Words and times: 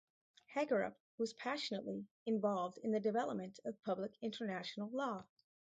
Hagerup 0.55 0.95
was 1.19 1.31
passionately 1.33 2.07
involved 2.25 2.79
in 2.79 2.89
the 2.91 2.99
development 2.99 3.59
of 3.65 3.79
public 3.83 4.15
international 4.19 4.89
law. 4.89 5.27